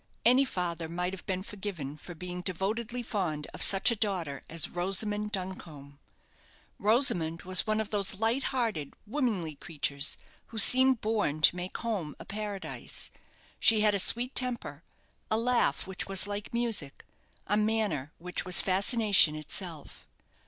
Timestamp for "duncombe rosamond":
5.31-7.43